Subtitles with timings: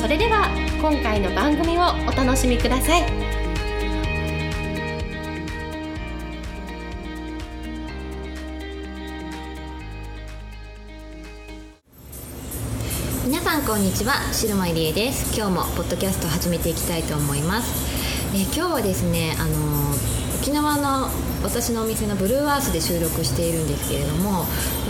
[0.00, 0.48] それでは
[0.80, 3.02] 今回の番組をお楽しみください。
[13.26, 15.36] 皆さんこんにちは白間入江です。
[15.38, 17.70] 今日もポッドキャスト始めていきたいと思います、
[18.34, 19.89] えー今日はですねあのー
[20.40, 21.10] 沖縄の
[21.42, 24.46] 私のお店のブルーアースで収録しているんですけれども、ま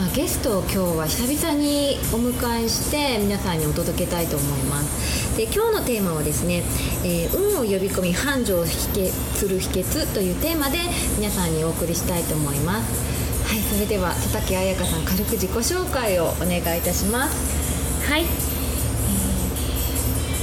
[0.07, 5.37] あ、ゲストを今日は久々にお迎えして皆さんにお届けたいと思います。
[5.37, 6.62] で今日のテーマはですね、
[7.05, 10.79] えー運を呼び込み繁盛する秘訣というテーマで
[11.19, 13.51] 皆さんにお送りしたいと思います。
[13.53, 18.09] はいそれでは佐竹彩香さん軽く自己紹介をお願いいたします。
[18.09, 18.25] はい、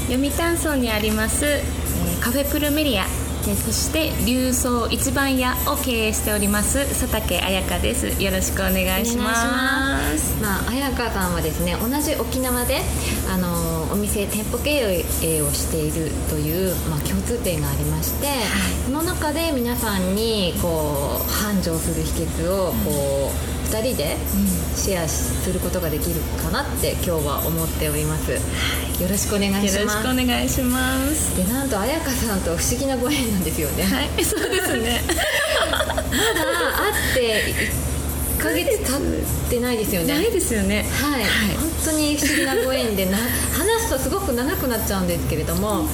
[0.09, 1.61] 読谷村にあります、
[2.19, 3.26] カフェプルメリア。
[3.47, 8.21] でそして流層一番屋を経営しております佐竹彩香です。
[8.21, 9.33] よろしくお願いしま
[10.17, 10.41] す。
[10.41, 12.81] まあ、彩香さんはですね同じ沖縄で
[13.31, 18.27] あのお店店舗経営をしているという、まあ、共通点がありまして、
[18.85, 24.15] その中で皆さんにこう繁盛する秘訣をこう、2人で
[24.75, 28.39] シェアすることができるかなって今日は思っております、よ
[29.09, 31.35] ろしくお願いしよろしますくお願いします。
[31.35, 35.01] でなんと彩香さんと不思議なご縁なんですよね、はいそうですね。
[35.69, 35.91] まだ
[36.77, 37.53] 会って
[38.37, 40.13] 1ヶ月経ってないですよね。
[40.13, 40.85] ないですよね。
[41.01, 41.23] はい、
[41.57, 45.85] 本当に不思議なご縁でな話すとすごく長くなっちゃうんですけれども、あの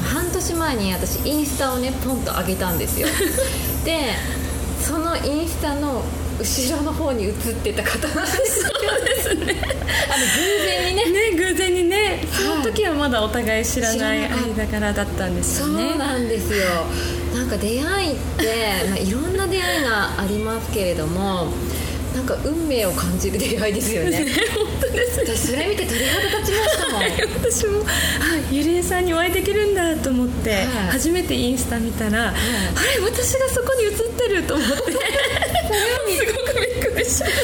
[0.00, 3.08] 半年前に私インスタをねポンと上げたんですよ。
[3.86, 4.12] で
[4.82, 6.04] そのインスタの
[6.38, 9.76] 後ろの方に写ってた方なんですよそうですね
[10.08, 11.30] あの偶然にね。
[11.30, 12.20] ね偶然にね。
[12.32, 16.86] その時はまだお互い知らない間柄だったんですそうよねなんですよ。
[17.34, 21.48] なんか出会いって、 まあ、いろんな出会いがありますけれども
[22.14, 24.26] なんか運命を感じる出会いですよね。
[24.54, 27.02] 本当です私それ見て鳥肌立ちましたもん。
[27.52, 27.86] 私もあ
[28.50, 30.66] ゆりえさんにお会いできるんだと思って、はい。
[30.92, 32.36] 初めてインスタ見たら、あれ
[33.04, 34.92] 私がそこに写ってると思ってすご
[36.52, 37.40] くびっくりしましたそれを見つ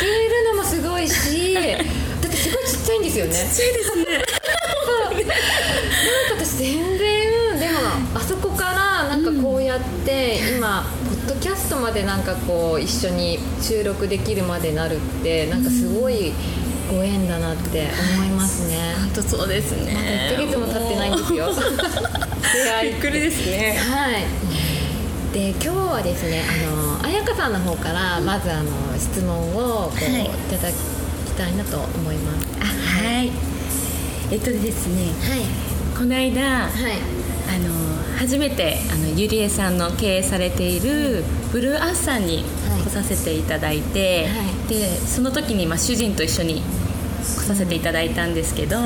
[0.00, 0.12] ける
[0.54, 1.60] のもすごいしだ
[2.28, 3.32] ってすごいちっちゃいんですよね。
[3.32, 4.28] ちっちゃいですねなんか
[6.44, 7.78] 私全然でも
[8.14, 16.32] あそこからなんかこうやって、今ポッドキャストまでなんかこう一緒に収録できるまでなるってなんかすごい
[16.90, 20.28] ご縁だなって思いますね、本当そうですね。
[20.32, 21.54] 1ヶ月も経ってないんですよ。
[21.54, 21.60] 出
[22.70, 23.78] 会いびっくりですね。
[23.78, 24.24] はい
[25.34, 30.26] で今日はですねあの彩香さんの方からまずあの質問をこう、はい。
[30.26, 32.46] い、ただきたいなと思います。
[32.60, 33.32] あはい。
[34.30, 35.06] えっとですね。
[35.28, 35.98] はい。
[35.98, 37.58] この間あはい。
[37.58, 42.44] の初めてあのゆりえさんの経営されているブルーアースさんに
[42.84, 44.34] 来させていただいて、は
[44.66, 44.68] い。
[44.68, 48.76] でその時に、まあ、主人と一緒に来させていただいたんですけど、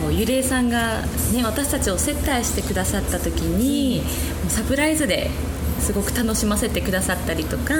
[0.00, 1.00] こうゆりえさんが、
[1.32, 4.00] ね、私たちを接待してくださった時に、
[4.42, 5.28] もうサプライズで
[5.82, 7.74] すごく楽しませてくださったりとか、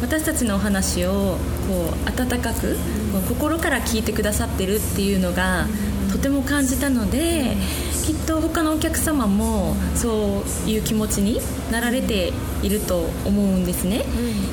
[0.00, 1.36] 私たちのお話を
[1.68, 2.76] こう温かく、
[3.12, 5.66] こう心から聞いてくださってるっていうのが、
[6.12, 7.56] とても感じたので、
[8.04, 12.32] きっと他のお客様もそういう気持ちになられて
[12.62, 14.04] いると思うんですね。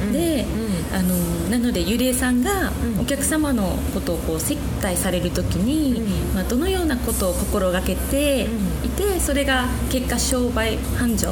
[0.03, 0.95] うんで、うん。
[0.95, 1.15] あの
[1.49, 2.99] なのでゆりえさんがうん。
[3.01, 6.35] お客様のことをこう接待される時に、うん。
[6.35, 8.47] まあ、どのようなことを心がけて
[8.83, 11.27] いて、それが結果商売繁盛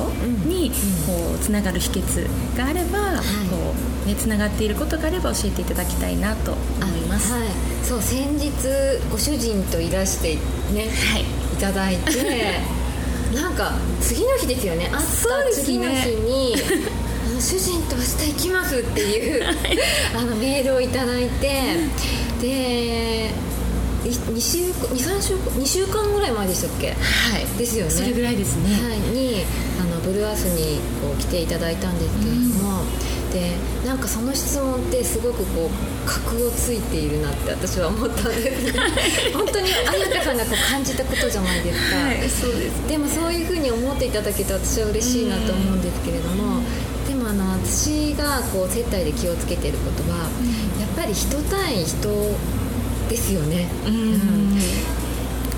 [0.45, 0.71] に
[1.05, 2.27] こうつながる秘訣
[2.57, 3.73] があれば、こ
[4.05, 7.31] うね、つながっていることがあれば教えていただきたいなと思います。
[7.31, 7.47] はい、
[7.83, 8.51] そう先日
[9.11, 10.35] ご主人といらして
[10.73, 11.47] ね、はい。
[11.57, 12.59] いただいて
[13.33, 14.89] なんか次の日ですよね。
[14.91, 15.63] 会ったそうですね。
[15.63, 16.55] 次の日に
[17.41, 19.43] 主人と明日行きますっていう、
[20.15, 21.75] あのメールをいただいて
[22.41, 23.31] で
[24.09, 26.91] 2週23週2週間ぐらい前でしたっけ？
[26.91, 26.93] は
[27.39, 27.57] い。
[27.57, 27.91] ですよね。
[27.91, 28.69] それぐらいですね。
[28.87, 29.43] はい、に
[29.79, 32.83] あのブルーアースにこう来ていただいたんですけれども、
[33.33, 33.51] で
[33.85, 38.73] なんかその質問ってすごくこう格をついているなって私は思ったんです。
[39.33, 42.87] 本当に彩香さんがこう感じたことじゃないですか、はい、そうです。
[42.87, 46.61] でもそういうふうに思っていただけて私は嬉しいなと思うんですけれども、
[47.07, 50.29] でもあの私がこう接待で気をつけていることは、
[50.79, 52.09] やっぱり人対人
[53.09, 54.57] ですよね、うん。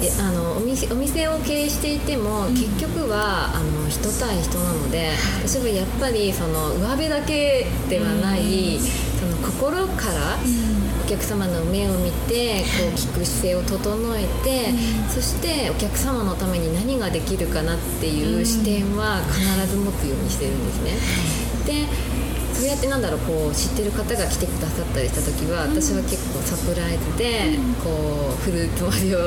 [0.02, 5.12] えあのお店お店を経営していても、結局はあの人対人なので
[5.46, 8.80] 私はやっぱりその上辺だけではない、
[9.20, 10.38] その心から
[11.04, 14.72] お客様の目を見てこう聞く姿勢を整えて、
[15.10, 20.92] そしてお客様のために何ができるかなっていう視点は必ず持つようにしてるんですね。
[21.66, 21.88] で
[22.29, 22.29] そ
[22.64, 29.20] うやってなんだろうこう知ってる方が来てくださったりした時は、私は結構サプライズで、こうフルーツ割りを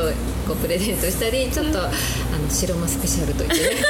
[0.46, 1.88] こうプレゼントしたりちょっと、あ
[2.38, 3.82] の白間スペシャルといってね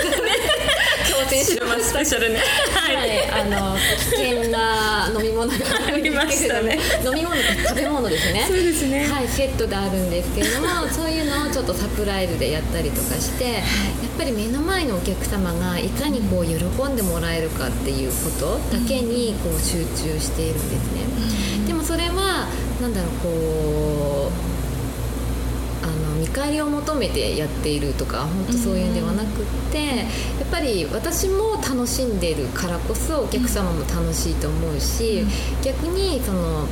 [1.03, 2.41] 挑戦しまスペシャルね。
[2.73, 5.55] はい、あの危険な飲み物が
[5.87, 8.45] あるんですけれども、ありま飲み物と食べ物ですね。
[8.47, 9.09] そうですね。
[9.09, 13.63] はい、セットであるんですけれども、そういうのをちょっとサプライズでやったりとかして、やっ
[14.17, 16.55] ぱり目の前のお客様がいかにこう喜
[16.89, 21.67] んでもらえるかっていうことだけにこう集中しているんですね。
[21.67, 22.47] でもそれは
[22.81, 24.52] なんだろうこう。
[26.23, 35.25] 見返りを求めてやっているとか本当そういうんではなくって、やっぱり私も楽しんでるからこそお客様も楽しいと思うし、
[35.65, 36.69] 逆にその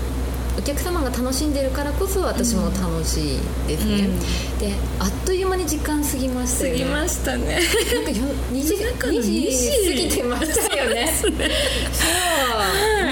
[0.56, 4.18] お客様が楽しんでるからこそ私も楽しいですね、うん
[4.60, 6.80] であっという間に時間過ぎましたよね。
[6.80, 7.60] 過ぎましたね。
[7.94, 8.16] なんかよ
[8.52, 9.88] 2 時なんか2時2時。
[9.88, 11.12] 過ぎてましたよね。
[11.18, 11.30] そう、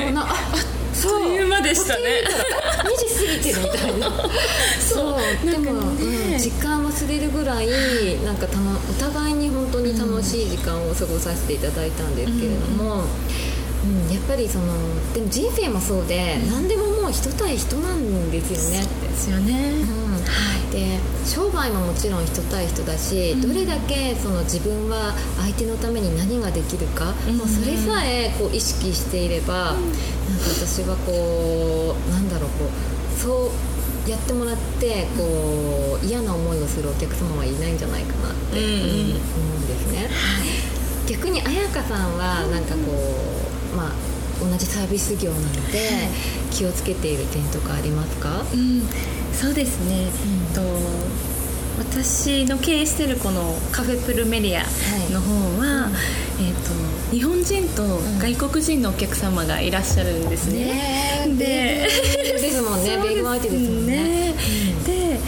[0.03, 0.57] もうなああ
[0.93, 1.15] そう。
[1.15, 2.03] あっという間でしたね。
[2.85, 4.11] 2時過ぎてるみたいな。
[4.81, 5.51] そう。
[5.51, 6.05] でも、ね。
[6.33, 7.67] うん時間忘れるぐらい
[8.25, 13.03] なんかたのお互いに本当に楽しい時間を過ごさせていただいたんですけれども、うん
[14.13, 14.67] やっぱりその
[15.15, 18.87] でも人生もそうで、何でももう人対人なんですよね。
[19.03, 19.71] ですよね。
[19.71, 20.71] うん。
[20.71, 27.39] で商売ももちろん人対人だし、どれだけその自分は相手のために何ができるか、うん。
[27.39, 29.81] もうそれさえこう意識していれば、なんか
[30.55, 32.48] 私はこうなんだろう
[34.11, 38.71] やってもらってこう嫌な思いをするお客様はいないんじゃないかなって、うんうん。
[38.71, 38.85] うん思
[39.55, 40.09] うんですね。
[41.09, 42.81] 逆に彩香さんはなんかこ
[43.73, 43.93] う、まあ
[44.41, 46.09] 同じサービス業なので
[46.53, 48.45] 気をつけている点とかありますか？
[48.53, 48.83] うん。
[49.33, 50.55] そうですね、うん。
[50.55, 50.63] と
[51.79, 54.65] 私の経営してるこのカフェプルメリア
[55.11, 55.91] の方は、
[56.41, 60.67] えー、と日本人と外国人のお客様がいらっしゃるんですね。
[61.27, 61.89] ねで
[62.25, 62.95] でですもんね。
[62.95, 64.35] そうベイグ相手ですもんね。
[64.87, 65.21] で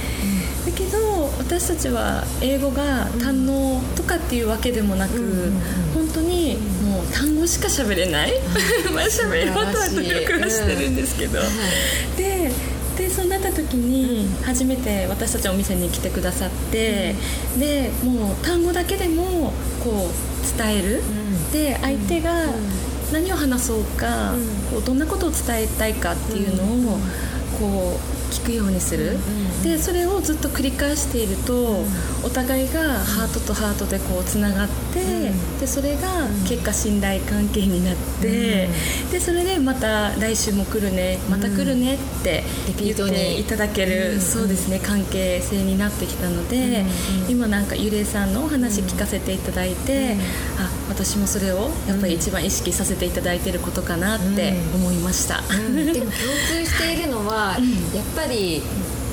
[0.71, 5.61] だけど私たちは英語が堪能とかっていうわけでもなく、うんうんうん。
[5.95, 8.33] 本当にもう単語しか喋れない、
[8.95, 11.41] まあ喋ることは努力はしてるんですけど、
[12.17, 12.53] で
[13.11, 17.15] でそうなった時に初めて私たちお店に来てくださって、
[17.59, 19.53] でもう単語だけでも
[19.83, 21.51] こう伝える、ん。
[21.51, 22.47] で相手が
[23.13, 24.35] 何を話そうか、
[24.71, 26.99] こうどんなことを伝えたいかっていうのを
[27.59, 29.17] こう聞くようにする、
[29.63, 31.85] でそれをずっと繰り返していると、
[32.25, 38.69] お互いがハートとハートでこうつながって、でそれが結果信頼関係になって、
[39.11, 43.21] でそれでまた来週も来るねまた来るねって言っリピートに。
[43.21, 46.85] ていただける、そうですね関係性になってきたので、
[47.29, 50.17] 今なんかゆれいさんのお話聞かせていただいて、
[50.59, 50.71] あ
[51.05, 55.39] 私もそれをやっぱり一番意識させていただいてることかなって思いました。
[55.39, 55.75] うん。
[55.75, 57.57] でも共通しているのは、
[57.95, 58.61] やっぱり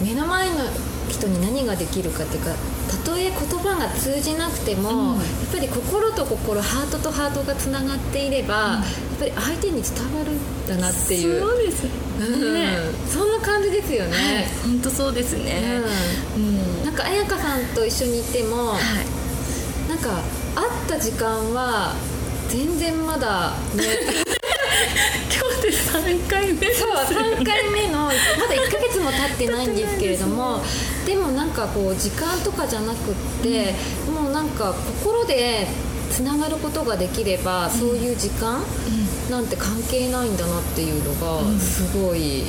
[0.03, 0.65] 目の前の
[1.09, 2.51] 人に何ができるかっていうか
[2.91, 5.15] たとえ言葉が通じなくても、うん。
[5.15, 11.39] やっぱり心と心ハートとハートがつながっていれば、やっぱり相手に伝わるんだなっていう。
[11.39, 11.83] そうです
[12.19, 12.53] うん。
[12.53, 15.81] ね、そんな感じですよね、本当そうですね。
[16.35, 16.43] うん。
[16.43, 19.89] うん、なんか彩香さんと一緒にいても、はい。
[19.89, 21.93] なんか会った時間は
[22.49, 23.83] 全然まだね
[25.29, 30.61] 今日で三回目そう3回目のまだ1ヶ月も経ってないんですけれども
[31.05, 33.73] でもなんかこう時間とかじゃなくって、
[34.11, 35.65] もうなんか心で
[36.11, 38.61] つながることができれば、そういう時間
[39.29, 42.43] なんて関係ないんだなっていうのがすごい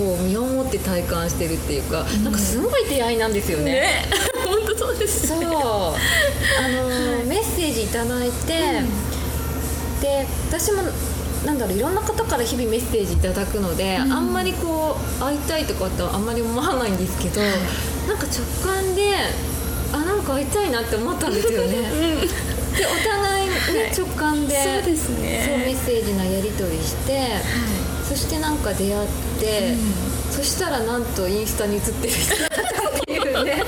[0.00, 3.64] こう身をもって体感してるっていうか、なんかすごい出会いなんですよね。
[3.64, 4.08] ね。
[4.48, 8.82] 本当そうですそう、ねあのーメッセージいただいて、
[10.00, 10.82] で私も
[11.44, 19.14] なんだろういろんな方から日々メッセージいただくので、あんまりこう会いたいとかってあんまり思わないんですけど、なんか直感で
[19.92, 21.76] あなんか会いたいなって思ったんですよね。
[22.76, 25.44] でお互い、ね、直感でそうですね。
[25.46, 27.36] そうメッセージのやり取りして、
[28.10, 29.76] そしてなんか出会って、
[30.32, 33.62] そしたらなんとインスタに写ってる人だったっていうね。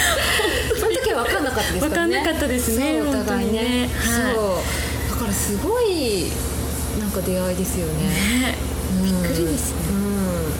[0.80, 2.16] その時は分かんなかったですからね。
[2.16, 3.62] 分かんなかったですねお互いね。
[3.62, 4.34] ねはい。
[4.34, 5.10] そう。
[5.10, 6.32] だからすごい
[6.98, 8.08] なんか出会いですよね。
[8.08, 8.56] ね。
[9.04, 9.76] びびっくりですね。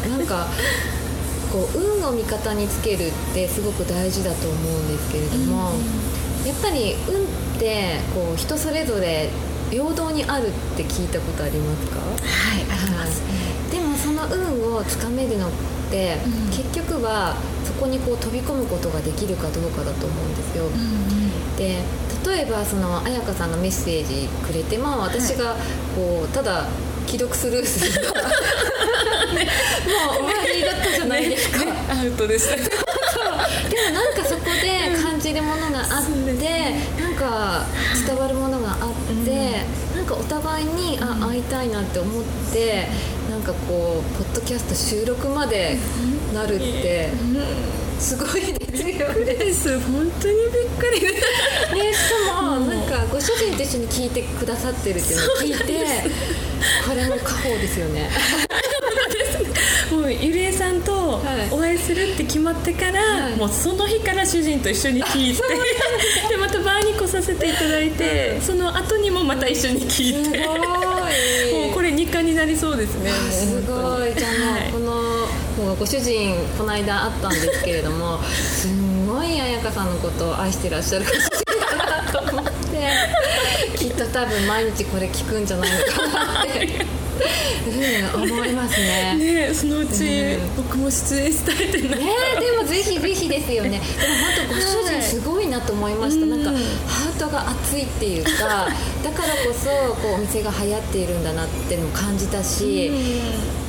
[0.04, 0.46] うん、なんか
[1.50, 5.72] こう運を味方につけるってすごく大事だと思うんですけれども、
[6.44, 9.30] やっぱり運ってこう人それぞれ
[9.70, 11.98] 平等にあるって聞いたことありますか？
[12.00, 12.06] は
[12.58, 13.22] いあります、
[13.70, 15.50] でもその運をつかめるのっ
[15.90, 16.50] て、うん。
[16.50, 20.68] 結局はそこにこう飛び込むことができるかどうかだと思うんですよ、
[21.56, 21.82] で
[22.30, 25.56] 例えばその彩香さんがメッセージくれてまあ私が
[25.96, 26.66] こうただ
[27.06, 28.12] 既読スルーする。
[28.12, 31.58] からもう終わりだったじゃないですか、
[31.92, 32.56] アウトでした。
[32.56, 37.66] でもなんかそこで感じるものがあって、なんか
[38.06, 38.86] 伝わるものがあ
[39.24, 42.86] って、なんかお互いにあ会いたいなって思って
[43.30, 45.78] なんかこうポッドキャスト収録まで
[46.34, 47.10] なるって
[47.98, 51.00] すごいです本当にびっくり。
[51.74, 56.10] ね、しかもなんかご主人と一緒に聞いてくださってるっていうのを聞いて
[56.86, 58.10] これも家宝ですよね。
[59.90, 61.48] もうゆりえさんとはい。
[61.50, 63.36] お会いするって決まってから、はい。
[63.36, 65.42] もうその日から主人と一緒に聞いて
[66.28, 71.62] でまたバーに来させていただいて、その後にもまた一緒に聞いてすごい。
[71.64, 73.10] もうこれ日課になりそうですね。
[73.30, 74.12] すごい。
[74.16, 81.44] じゃあもうはいこの、もうご主人この間会ったんですけれどもすんごい彩香さんのことを愛してらっしゃるご主人
[81.76, 82.53] だなと思って
[83.76, 86.66] きっと多分毎日これ聞くんじゃないのかなって、
[88.16, 89.14] うん、思いますね。
[89.48, 90.56] ねそのうち、うん。
[90.56, 93.70] 僕も出演したいってなねえでもぜひぜひですよね。
[93.70, 96.30] でも本当ご主人すごいなと思いました、うん。
[96.30, 98.30] なんかハートが熱いっていうか
[99.02, 99.68] だからこそ
[100.02, 102.86] こうお店が流行っているんだなっていうのも感じたし、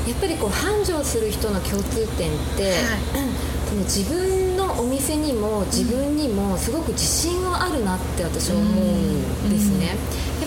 [0.07, 2.71] やっぱりこう繁盛する人の共通点って、
[3.19, 4.44] うんその自分
[4.75, 9.93] のお店にも自分にもすごく自信があるなって私は思うんですね、や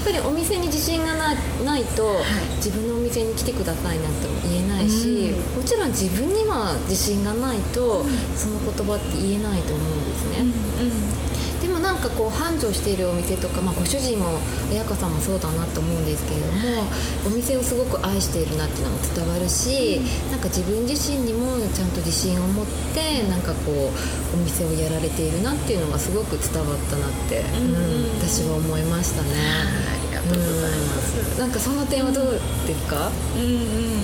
[0.00, 2.20] っぱりお店に自信がないと、
[2.56, 8.04] 自分のお店に来てくださいなんても言えないし、もちろん自分には自信がないと、
[8.36, 10.44] その言葉って言えないと思うんですね、
[11.88, 14.38] なんかこう繁盛しているお店とか、まあ、ご主人も
[14.70, 16.84] 彩香さんもそうだなと思うんですけれども
[17.26, 19.98] お店をすごく愛しているなっていうのも伝わるし、
[20.30, 29.30] なんか自分自身にもちゃんと自信を持ってなんかこうお店をやられているなっていうのがすごく伝わったなって、うん私は思いましたね。
[29.88, 31.38] ありがとうございます、うん。
[31.40, 32.32] なんかその点はどう
[32.66, 33.46] ですか、うんう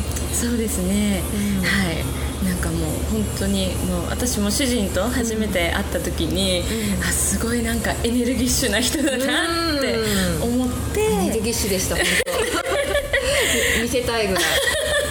[0.00, 1.62] ん、そうですね、うん。
[1.62, 7.02] はいなんかもう本当にもう私も主人と初めて会った時に、うん。
[7.02, 9.98] あすごいなんかエネルギッシュな人だなって
[10.42, 13.80] 思って、エネルギッシュでした本当。
[13.82, 14.44] 見せたいぐらい。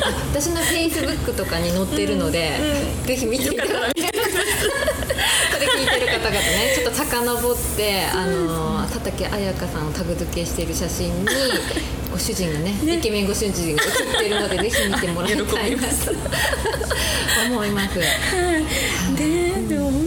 [0.03, 2.59] あ私のフェイスブックとかに載ってるので、
[3.05, 3.92] ぜひ見ていただ
[4.23, 11.27] これ聞いてる方々ねちょっと遡ってあの佐竹彩香さんをタグ付けしている写真に
[12.11, 15.65] ご主人がねイケメンご主人が写ってるのでぜひ見てもらいたいなと思
[17.65, 17.99] います。
[17.99, 18.05] は
[19.13, 20.02] い、ででも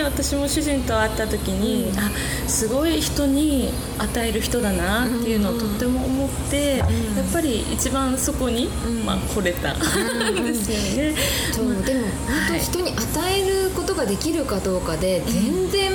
[0.00, 2.10] ね私も主人と会った時に、あ
[2.48, 6.88] すごい人に与える人だなっていうのをとっても思って、やっ
[7.32, 8.68] ぱり一番そこに、
[9.04, 9.74] まあ、惚れた。
[9.74, 9.78] ん。
[10.44, 11.14] ですよね。
[11.52, 12.96] そうでも本当人に与
[13.38, 15.90] えることができるかどうかで全然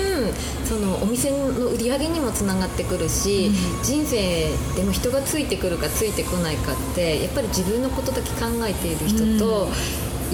[0.64, 3.52] そのお店の売り上げにもつながってくるし、
[3.84, 9.70] 人生でも人がついてくるかついてこないかってやっぱり自分のことだけ考えている人と、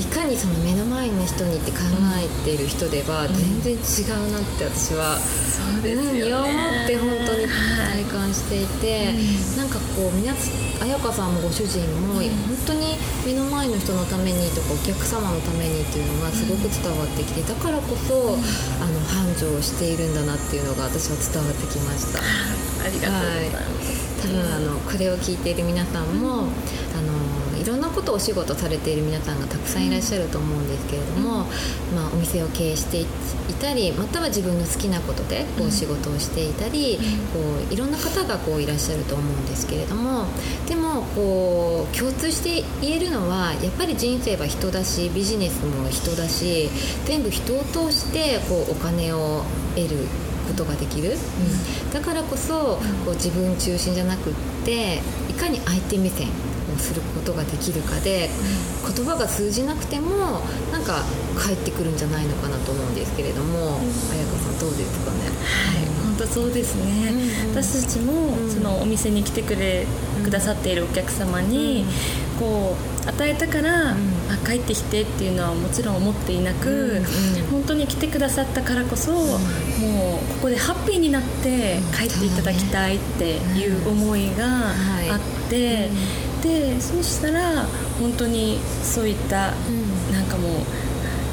[0.02, 1.78] いかにその目の前の人にって考
[2.18, 6.18] えている人では全然違うなって私は、そうですよね。
[6.18, 6.46] ん身をも
[6.84, 9.14] って本当に体感していて、
[9.56, 12.26] なんかこう皆さん彩香さんもご主人も本
[12.66, 18.34] 当に目の前の人のためにとかお客様のためにっていうのがすごく伝わってきてだからこそ、
[18.82, 22.18] あの繁盛しているんだなっていうのが私は伝わってきました。
[22.18, 24.02] ありがとうございます。
[24.22, 26.50] 多分あのこれを聞いている皆さんも、
[27.62, 31.46] いろんなことをお仕事されている皆さんがたくさんいらっしゃると思うんですけれども、
[31.96, 33.06] まあ、お店を経営してい
[33.62, 36.98] たりまたは自分の好きなことでこう仕事をしていたり、
[37.34, 37.40] こ
[37.70, 40.26] ういろんな方がこういらっしゃると思うんですけれども
[40.68, 46.70] でもこう共通して言えるのはやっぱり人生は人だしビジネスも人だし
[47.06, 49.44] 全部人を通してこうお金を
[49.76, 49.98] 得る
[50.48, 54.34] ことができる、うん、だからこそこう自分中心じゃなくっ
[54.66, 55.00] て
[55.30, 56.32] いかに相手目線を
[56.82, 58.30] することができるかで、
[58.84, 61.04] 言葉が通じなくてもなんか
[61.38, 65.18] 返ってくるんじゃないのかなと思うんですけれども、彩香さんどうですかね？
[65.20, 67.22] はい、本当そうですね、うん。
[67.22, 69.86] うん私たちもそのお店に来てくれ、
[70.24, 71.86] くださっているお客様に、
[72.40, 73.98] こう与えたから、ん。
[74.32, 76.98] あ帰ってきてっていうのはもちろん思っていなく、うん。
[76.98, 77.04] うん。
[77.52, 85.10] 本当に来てくださったからこそ、もうここでハッピーになって帰っていただきたいっていう思いがはい。
[85.10, 85.20] あっ
[85.50, 85.90] て、
[86.42, 87.66] でそうしたら
[88.00, 90.12] 本当にそういった、ん。
[90.12, 90.52] なんかもう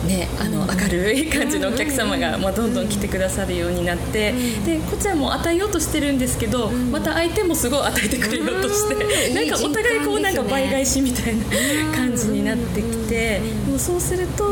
[0.06, 4.32] ね、あの明るい感じのお客様が、まあ、どんどん来てくださるようになって、
[4.64, 9.34] でこちらも与えようとしてるんですけど、また相手もすごい与えてくれようとして、うん。
[9.34, 11.44] なんかお互いこうなんか倍返しみたいな
[11.96, 14.44] 感じになってきて、でもそうすると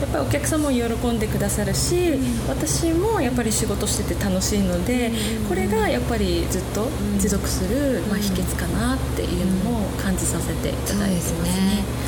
[0.00, 2.14] やっぱりお客様も喜んでくださるし、
[2.48, 5.12] 私もやっぱり仕事してて楽しいので、
[5.48, 6.88] これがやっぱりずっと
[7.18, 12.07] 持続する、まあ、秘訣かなっていうのも感じさせていただいてますね。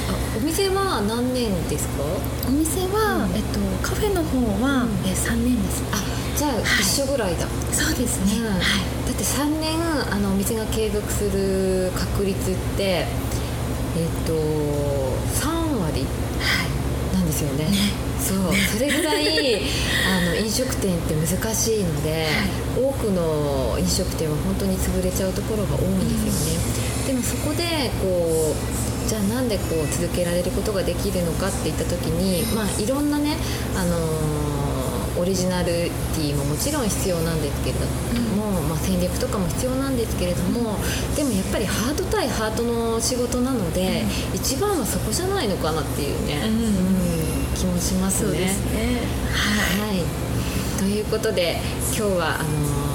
[0.60, 2.04] 店は何年ですか？
[2.48, 5.82] お店は、えっと、カフェの方は、え3年です。
[5.90, 5.96] あ
[6.36, 8.52] じゃあ一緒ぐらいだ、そうですね、うん。
[8.52, 8.60] はい。
[8.60, 9.80] だって3年
[10.12, 13.08] あのお店が継続する確率ってえっ
[14.26, 14.32] と
[15.40, 16.04] 3割
[17.14, 17.66] なんですよね。
[18.20, 18.52] そう。
[18.76, 19.62] それぐらい
[20.04, 22.28] あの飲食店って難しいので、
[22.76, 26.60] 多くの飲食店は本当に潰れちゃうところが多いんですよね、
[27.10, 33.34] でもそこでこうじゃあなんでこう続けられることができるのかっていった時にまあいろんなね
[33.76, 34.60] あのー
[35.18, 37.84] オリジナルティももちろん必要なんですけれど
[38.36, 40.78] も、まあ、戦略とかも必要なんですけれども
[41.14, 46.64] でもやっぱりハート対ハートの仕事なので、一番はそこじゃないのかなっていうね、うん。
[46.64, 46.70] うん
[47.54, 48.48] 気もしますね。
[48.48, 49.00] すね。
[49.34, 52.90] はい、ということで今日はあのー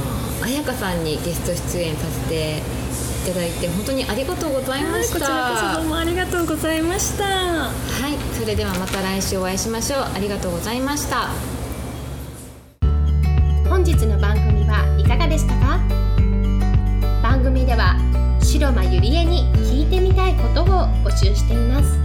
[0.46, 2.62] 彩香さんにゲスト出演させて
[3.26, 5.20] いただいて本当にありがとうございました。
[5.20, 7.72] こちらこそどうもありがとうございましたは
[8.08, 10.06] い、それではまた来週お会いしましょう。
[10.16, 11.30] ありがとうございました。
[13.68, 15.80] 本日の番組はいかがでしたか？
[17.24, 17.96] 番組では
[18.44, 20.66] 白間ゆりえに聞いてみたいことを
[21.04, 21.98] 募集しています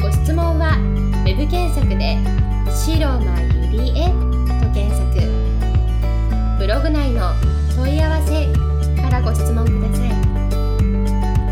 [0.00, 0.78] ご質問は
[1.26, 2.16] web 検索で
[2.72, 5.20] 「白間ゆりえ」と検索
[6.58, 7.34] ブログ内の
[7.76, 8.71] 問い合わせ
[9.22, 10.08] ご質問ください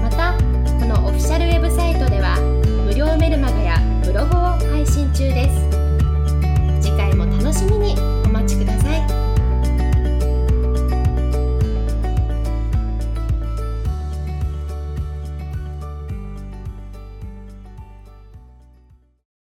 [0.03, 0.35] また
[0.79, 2.37] このオフィシャルウェブサイトでは
[2.85, 4.39] 無料メルマガやブログを
[4.73, 5.71] 配信中です
[6.83, 9.20] 次回も楽しみにお待ちください。